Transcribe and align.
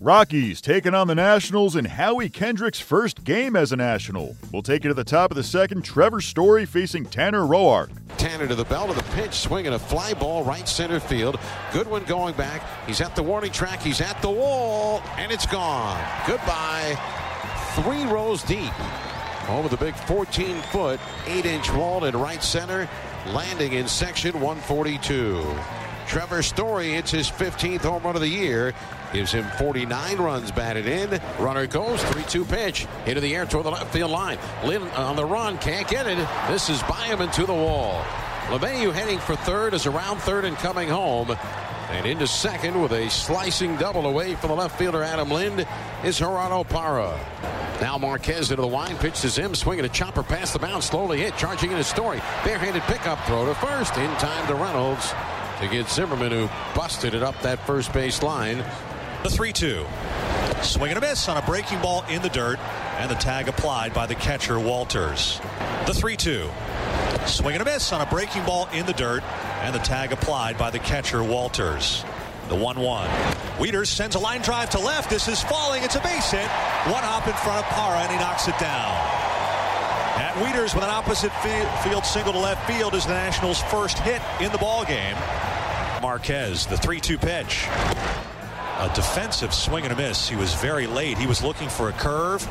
Rockies 0.00 0.60
taking 0.60 0.94
on 0.94 1.08
the 1.08 1.14
Nationals 1.16 1.74
in 1.74 1.84
Howie 1.84 2.28
Kendrick's 2.28 2.78
first 2.78 3.24
game 3.24 3.56
as 3.56 3.72
a 3.72 3.76
National. 3.76 4.36
We'll 4.52 4.62
take 4.62 4.84
it 4.84 4.88
to 4.88 4.94
the 4.94 5.02
top 5.02 5.32
of 5.32 5.36
the 5.36 5.42
second. 5.42 5.82
Trevor 5.82 6.20
Story 6.20 6.66
facing 6.66 7.04
Tanner 7.04 7.40
Roark. 7.40 7.90
Tanner 8.16 8.46
to 8.46 8.54
the 8.54 8.64
belt 8.64 8.90
of 8.90 8.96
the 8.96 9.02
pitch, 9.14 9.34
swinging 9.34 9.72
a 9.72 9.78
fly 9.78 10.14
ball 10.14 10.44
right 10.44 10.68
center 10.68 11.00
field. 11.00 11.40
Goodwin 11.72 12.04
going 12.04 12.36
back. 12.36 12.62
He's 12.86 13.00
at 13.00 13.16
the 13.16 13.24
warning 13.24 13.50
track. 13.50 13.82
He's 13.82 14.00
at 14.00 14.22
the 14.22 14.30
wall, 14.30 15.02
and 15.16 15.32
it's 15.32 15.46
gone. 15.46 16.00
Goodbye. 16.28 16.96
Three 17.74 18.04
rows 18.04 18.44
deep. 18.44 18.72
Over 19.48 19.68
the 19.68 19.78
big 19.78 19.96
14 19.96 20.60
foot, 20.70 21.00
8 21.26 21.44
inch 21.44 21.72
wall 21.72 22.04
in 22.04 22.16
right 22.16 22.42
center, 22.42 22.88
landing 23.26 23.72
in 23.72 23.88
section 23.88 24.34
142. 24.34 25.42
Trevor 26.08 26.42
Story 26.42 26.88
hits 26.88 27.10
his 27.10 27.30
15th 27.30 27.82
home 27.82 28.02
run 28.02 28.16
of 28.16 28.22
the 28.22 28.28
year. 28.28 28.72
Gives 29.12 29.30
him 29.30 29.44
49 29.58 30.16
runs 30.16 30.50
batted 30.50 30.86
in. 30.86 31.20
Runner 31.38 31.66
goes 31.66 32.02
3 32.02 32.22
2 32.22 32.44
pitch. 32.46 32.86
Into 33.04 33.20
the 33.20 33.36
air 33.36 33.44
toward 33.44 33.66
the 33.66 33.70
left 33.70 33.92
field 33.92 34.10
line. 34.10 34.38
Lind 34.64 34.88
on 34.92 35.16
the 35.16 35.24
run. 35.24 35.58
Can't 35.58 35.86
get 35.86 36.06
it. 36.06 36.16
This 36.48 36.70
is 36.70 36.82
by 36.84 37.04
him 37.04 37.20
into 37.20 37.44
the 37.44 37.52
wall. 37.52 38.02
LeMahieu 38.46 38.90
heading 38.90 39.18
for 39.18 39.36
third 39.36 39.74
is 39.74 39.84
around 39.84 40.18
third 40.20 40.46
and 40.46 40.56
coming 40.56 40.88
home. 40.88 41.36
And 41.90 42.06
into 42.06 42.26
second 42.26 42.80
with 42.80 42.92
a 42.92 43.10
slicing 43.10 43.76
double 43.76 44.06
away 44.06 44.34
from 44.34 44.48
the 44.48 44.56
left 44.56 44.78
fielder 44.78 45.02
Adam 45.02 45.28
Lind 45.28 45.66
is 46.04 46.18
Gerardo 46.18 46.64
Parra. 46.64 47.18
Now 47.82 47.98
Marquez 47.98 48.50
into 48.50 48.62
the 48.62 48.66
wide 48.66 48.98
pitch 48.98 49.20
to 49.20 49.28
Zim, 49.28 49.54
swinging 49.54 49.84
a 49.84 49.90
chopper 49.90 50.22
past 50.22 50.54
the 50.54 50.58
mound, 50.58 50.82
slowly 50.82 51.20
hit, 51.20 51.36
charging 51.36 51.70
in 51.70 51.76
his 51.76 51.86
story. 51.86 52.18
Barehanded 52.44 52.82
pickup 52.84 53.22
throw 53.26 53.44
to 53.44 53.54
first, 53.54 53.96
in 53.98 54.10
time 54.16 54.46
to 54.48 54.54
Reynolds 54.54 55.12
to 55.60 55.68
get 55.68 55.88
Zimmerman, 55.88 56.32
who 56.32 56.48
busted 56.74 57.14
it 57.14 57.22
up 57.22 57.40
that 57.42 57.58
first 57.66 57.92
base 57.92 58.22
line. 58.22 58.64
The 59.22 59.30
3 59.30 59.52
2. 59.52 59.84
Swing 60.62 60.90
and 60.90 60.98
a 60.98 61.00
miss 61.00 61.28
on 61.28 61.36
a 61.36 61.42
breaking 61.42 61.80
ball 61.80 62.04
in 62.08 62.22
the 62.22 62.28
dirt, 62.28 62.58
and 62.98 63.10
the 63.10 63.16
tag 63.16 63.48
applied 63.48 63.92
by 63.92 64.06
the 64.06 64.14
catcher 64.14 64.54
Wieters. 64.54 65.40
The 65.86 65.94
3 65.94 66.16
2. 66.16 66.48
Swing 67.26 67.54
and 67.54 67.62
a 67.62 67.64
miss 67.64 67.92
on 67.92 68.00
a 68.00 68.06
breaking 68.06 68.44
ball 68.44 68.68
in 68.72 68.86
the 68.86 68.92
dirt, 68.92 69.22
and 69.62 69.74
the 69.74 69.80
tag 69.80 70.12
applied 70.12 70.56
by 70.56 70.70
the 70.70 70.78
catcher 70.78 71.18
Wieters. 71.18 72.04
The 72.48 72.56
1 72.56 72.80
1. 72.80 73.08
Wieters 73.58 73.88
sends 73.88 74.14
a 74.14 74.18
line 74.18 74.42
drive 74.42 74.70
to 74.70 74.78
left. 74.78 75.10
This 75.10 75.28
is 75.28 75.42
falling. 75.42 75.82
It's 75.82 75.96
a 75.96 76.00
base 76.00 76.30
hit. 76.30 76.48
One 76.86 77.02
hop 77.02 77.26
in 77.26 77.34
front 77.34 77.58
of 77.58 77.64
Parra, 77.72 77.98
and 77.98 78.12
he 78.12 78.18
knocks 78.18 78.48
it 78.48 78.58
down. 78.58 79.27
Matt 80.18 80.34
Wieters 80.34 80.74
with 80.74 80.82
an 80.82 80.90
opposite 80.90 81.30
field 81.84 82.04
single 82.04 82.32
to 82.32 82.40
left 82.40 82.68
field 82.68 82.92
is 82.94 83.06
the 83.06 83.12
Nationals' 83.12 83.62
first 83.62 84.00
hit 84.00 84.20
in 84.40 84.50
the 84.50 84.58
ball 84.58 84.84
game. 84.84 85.14
Marquez, 86.02 86.66
the 86.66 86.76
3 86.76 86.98
2 86.98 87.16
pitch. 87.16 87.66
A 88.80 88.90
defensive 88.96 89.54
swing 89.54 89.84
and 89.84 89.92
a 89.92 89.96
miss. 89.96 90.28
He 90.28 90.34
was 90.34 90.52
very 90.54 90.88
late. 90.88 91.18
He 91.18 91.28
was 91.28 91.44
looking 91.44 91.68
for 91.68 91.88
a 91.88 91.92
curve. 91.92 92.44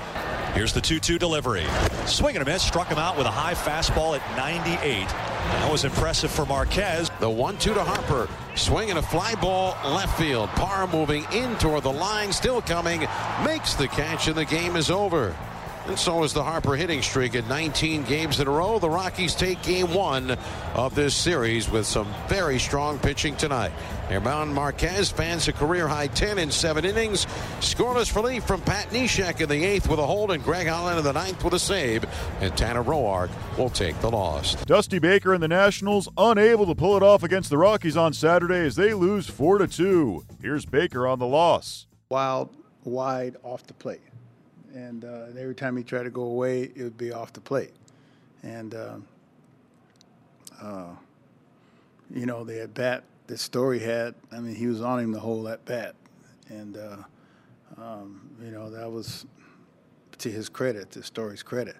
Here's 0.53 0.71
the 0.71 0.79
2 0.79 1.01
2 1.01 1.19
delivery. 1.19 1.65
Swing 2.05 2.37
and 2.37 2.47
a 2.47 2.49
miss. 2.49 2.63
Struck 2.63 2.87
him 2.87 2.99
out 2.99 3.17
with 3.17 3.27
a 3.27 3.31
high 3.31 3.53
fastball 3.53 4.17
at 4.17 4.37
98. 4.37 5.05
That 5.09 5.69
was 5.69 5.83
impressive 5.83 6.31
for 6.31 6.45
Marquez. 6.45 7.11
The 7.19 7.29
1 7.29 7.57
2 7.57 7.73
to 7.73 7.83
Harper. 7.83 8.29
Swinging 8.55 8.95
a 8.95 9.01
fly 9.01 9.35
ball 9.35 9.75
left 9.83 10.17
field. 10.17 10.47
Parra 10.51 10.87
moving 10.87 11.25
in 11.33 11.53
toward 11.57 11.83
the 11.83 11.91
line. 11.91 12.31
Still 12.31 12.61
coming. 12.61 13.05
Makes 13.43 13.73
the 13.73 13.89
catch, 13.89 14.29
and 14.29 14.37
the 14.37 14.45
game 14.45 14.77
is 14.77 14.89
over. 14.89 15.35
And 15.87 15.97
so 15.97 16.23
is 16.23 16.33
the 16.33 16.43
Harper 16.43 16.75
hitting 16.75 17.01
streak 17.01 17.33
at 17.33 17.47
19 17.47 18.03
games 18.03 18.41
in 18.41 18.47
a 18.47 18.51
row. 18.51 18.77
The 18.77 18.89
Rockies 18.89 19.33
take 19.33 19.61
game 19.63 19.93
one 19.93 20.37
of 20.75 20.93
this 20.95 21.15
series 21.15 21.69
with 21.69 21.85
some 21.85 22.13
very 22.27 22.59
strong 22.59 22.99
pitching 22.99 23.37
tonight. 23.37 23.71
German 24.09 24.53
Marquez 24.53 25.09
fans 25.09 25.47
a 25.47 25.53
career 25.53 25.87
high 25.87 26.07
10 26.07 26.39
in 26.39 26.51
seven 26.51 26.83
innings. 26.83 27.25
Scoreless 27.61 28.13
relief 28.13 28.43
from 28.43 28.59
Pat 28.61 28.89
Neshek 28.89 29.39
in 29.39 29.47
the 29.47 29.63
eighth 29.63 29.87
with 29.87 29.99
a 29.99 30.05
hold, 30.05 30.31
and 30.31 30.43
Greg 30.43 30.67
Holland 30.67 30.97
in 30.97 31.05
the 31.05 31.13
ninth 31.13 31.41
with 31.41 31.53
a 31.53 31.59
save. 31.59 32.03
And 32.41 32.55
Tanner 32.57 32.83
Roark 32.83 33.29
will 33.57 33.69
take 33.69 33.97
the 34.01 34.11
loss. 34.11 34.55
Dusty 34.65 34.99
Baker 34.99 35.33
and 35.33 35.41
the 35.41 35.47
Nationals 35.47 36.09
unable 36.17 36.65
to 36.65 36.75
pull 36.75 36.97
it 36.97 37.03
off 37.03 37.23
against 37.23 37.49
the 37.49 37.57
Rockies 37.57 37.95
on 37.95 38.11
Saturday 38.11 38.65
as 38.65 38.75
they 38.75 38.93
lose 38.93 39.29
4 39.29 39.59
to 39.59 39.67
2. 39.67 40.25
Here's 40.41 40.65
Baker 40.65 41.07
on 41.07 41.19
the 41.19 41.27
loss. 41.27 41.87
Wild, 42.09 42.53
wide 42.83 43.37
off 43.41 43.65
the 43.67 43.73
plate 43.73 44.01
and 44.73 45.05
uh, 45.05 45.27
every 45.37 45.55
time 45.55 45.77
he 45.77 45.83
tried 45.83 46.03
to 46.03 46.09
go 46.09 46.23
away, 46.23 46.63
it 46.63 46.83
would 46.83 46.97
be 46.97 47.11
off 47.11 47.33
the 47.33 47.41
plate. 47.41 47.73
And 48.43 48.75
uh, 48.75 48.97
uh, 50.61 50.89
you 52.13 52.25
know, 52.25 52.43
the 52.43 52.63
at 52.63 52.73
bat 52.73 53.03
that 53.27 53.39
Story 53.39 53.79
had, 53.79 54.15
I 54.31 54.39
mean, 54.39 54.55
he 54.55 54.67
was 54.67 54.81
on 54.81 54.99
him 54.99 55.11
the 55.11 55.19
whole 55.19 55.47
at 55.47 55.63
bat, 55.65 55.95
and 56.49 56.77
uh, 56.77 56.97
um, 57.77 58.29
you 58.41 58.51
know 58.51 58.69
that 58.69 58.91
was 58.91 59.25
to 60.19 60.31
his 60.31 60.49
credit, 60.49 60.91
to 60.91 61.03
Story's 61.03 61.43
credit. 61.43 61.77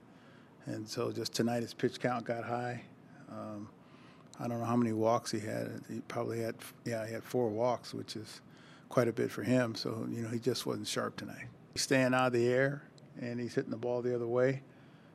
And 0.65 0.87
so 0.87 1.11
just 1.11 1.33
tonight, 1.33 1.61
his 1.61 1.73
pitch 1.73 1.99
count 1.99 2.25
got 2.25 2.43
high. 2.43 2.81
Um, 3.31 3.69
I 4.39 4.47
don't 4.47 4.59
know 4.59 4.65
how 4.65 4.75
many 4.75 4.91
walks 4.91 5.31
he 5.31 5.39
had. 5.39 5.81
He 5.89 6.01
probably 6.01 6.41
had, 6.41 6.55
yeah, 6.85 7.07
he 7.07 7.13
had 7.13 7.23
four 7.23 7.49
walks, 7.49 7.93
which 7.93 8.15
is 8.15 8.41
quite 8.89 9.07
a 9.07 9.13
bit 9.13 9.31
for 9.31 9.43
him. 9.43 9.75
So 9.75 10.07
you 10.11 10.21
know, 10.21 10.29
he 10.29 10.39
just 10.39 10.65
wasn't 10.65 10.87
sharp 10.87 11.15
tonight. 11.15 11.47
He's 11.77 11.83
staying 11.83 12.15
out 12.15 12.25
of 12.25 12.33
the 12.33 12.47
air 12.47 12.81
and 13.21 13.39
he's 13.39 13.53
hitting 13.53 13.69
the 13.69 13.77
ball 13.77 14.01
the 14.01 14.15
other 14.15 14.25
way. 14.25 14.63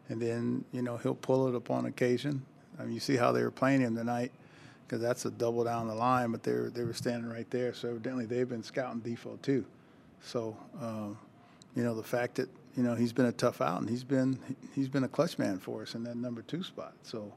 And 0.08 0.22
then, 0.22 0.64
you 0.70 0.80
know, 0.80 0.96
he'll 0.96 1.16
pull 1.16 1.48
it 1.48 1.56
up 1.56 1.72
on 1.72 1.86
occasion. 1.86 2.46
I 2.78 2.84
mean, 2.84 2.92
you 2.92 3.00
see 3.00 3.16
how 3.16 3.32
they 3.32 3.42
were 3.42 3.50
playing 3.50 3.80
him 3.80 3.96
tonight 3.96 4.30
because 4.86 5.02
that's 5.02 5.24
a 5.24 5.32
double 5.32 5.64
down 5.64 5.88
the 5.88 5.94
line, 5.96 6.30
but 6.30 6.44
they 6.44 6.52
were, 6.52 6.70
they 6.70 6.84
were 6.84 6.92
standing 6.92 7.28
right 7.28 7.50
there. 7.50 7.74
So 7.74 7.88
evidently 7.88 8.26
they've 8.26 8.48
been 8.48 8.62
scouting 8.62 9.00
Difo 9.00 9.42
too. 9.42 9.64
So, 10.22 10.56
um, 10.80 11.18
you 11.74 11.82
know, 11.82 11.96
the 11.96 12.02
fact 12.04 12.36
that, 12.36 12.48
you 12.76 12.84
know, 12.84 12.94
he's 12.94 13.12
been 13.12 13.26
a 13.26 13.32
tough 13.32 13.60
out 13.60 13.80
and 13.80 13.90
he's 13.90 14.04
been, 14.04 14.38
he's 14.72 14.88
been 14.88 15.02
a 15.02 15.08
clutch 15.08 15.40
man 15.40 15.58
for 15.58 15.82
us 15.82 15.96
in 15.96 16.04
that 16.04 16.16
number 16.16 16.42
two 16.42 16.62
spot. 16.62 16.92
So, 17.02 17.34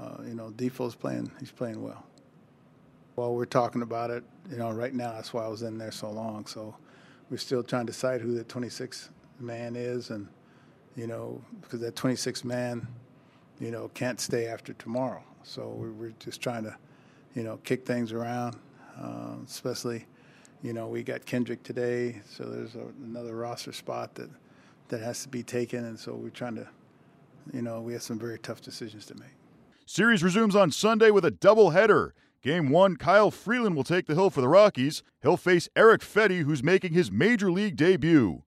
uh, 0.00 0.16
you 0.26 0.34
know, 0.34 0.52
Difo's 0.56 0.96
playing, 0.96 1.30
he's 1.38 1.52
playing 1.52 1.80
well. 1.80 2.04
While 3.14 3.36
we're 3.36 3.44
talking 3.44 3.82
about 3.82 4.10
it, 4.10 4.24
you 4.50 4.56
know, 4.56 4.72
right 4.72 4.92
now, 4.92 5.12
that's 5.12 5.32
why 5.32 5.44
I 5.44 5.48
was 5.48 5.62
in 5.62 5.78
there 5.78 5.92
so 5.92 6.10
long. 6.10 6.46
So 6.46 6.74
we're 7.30 7.36
still 7.36 7.62
trying 7.62 7.86
to 7.86 7.92
decide 7.92 8.20
who 8.20 8.34
the 8.34 8.44
26 8.44 9.10
man 9.38 9.76
is, 9.76 10.10
and 10.10 10.28
you 10.96 11.06
know, 11.06 11.40
because 11.60 11.80
that 11.80 11.94
26 11.94 12.44
man, 12.44 12.86
you 13.60 13.70
know, 13.70 13.88
can't 13.94 14.20
stay 14.20 14.46
after 14.46 14.72
tomorrow. 14.74 15.22
So 15.42 15.68
we're 15.68 16.12
just 16.18 16.40
trying 16.40 16.64
to, 16.64 16.76
you 17.34 17.42
know, 17.42 17.58
kick 17.58 17.86
things 17.86 18.12
around, 18.12 18.56
uh, 19.00 19.34
especially, 19.46 20.06
you 20.62 20.72
know, 20.72 20.88
we 20.88 21.02
got 21.02 21.24
Kendrick 21.24 21.62
today, 21.62 22.20
so 22.28 22.44
there's 22.44 22.74
a, 22.74 22.86
another 23.04 23.36
roster 23.36 23.72
spot 23.72 24.14
that 24.16 24.28
that 24.88 25.00
has 25.00 25.22
to 25.22 25.28
be 25.28 25.42
taken, 25.42 25.84
and 25.84 25.98
so 25.98 26.14
we're 26.14 26.30
trying 26.30 26.56
to, 26.56 26.66
you 27.52 27.62
know, 27.62 27.80
we 27.80 27.92
have 27.92 28.02
some 28.02 28.18
very 28.18 28.38
tough 28.38 28.62
decisions 28.62 29.04
to 29.06 29.14
make. 29.14 29.28
Series 29.86 30.22
resumes 30.22 30.56
on 30.56 30.70
Sunday 30.70 31.10
with 31.10 31.24
a 31.24 31.30
doubleheader. 31.30 32.12
Game 32.42 32.68
one, 32.68 32.96
Kyle 32.96 33.32
Freeland 33.32 33.74
will 33.74 33.82
take 33.82 34.06
the 34.06 34.14
hill 34.14 34.30
for 34.30 34.40
the 34.40 34.48
Rockies. 34.48 35.02
He'll 35.22 35.36
face 35.36 35.68
Eric 35.74 36.02
Fedde, 36.02 36.44
who's 36.44 36.62
making 36.62 36.92
his 36.92 37.10
major 37.10 37.50
league 37.50 37.74
debut. 37.74 38.44